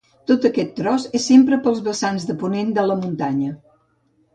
Tot 0.29 0.45
aquest 0.47 0.71
tros 0.79 1.05
és 1.21 1.27
sempre 1.33 1.61
pels 1.67 1.85
vessants 1.91 2.29
de 2.33 2.39
ponent 2.47 2.77
de 2.79 2.91
la 2.91 3.01
muntanya. 3.07 3.57